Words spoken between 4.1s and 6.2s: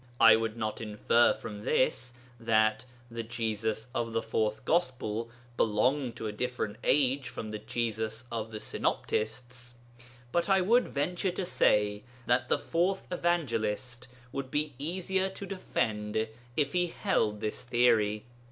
the Fourth Gospel belonged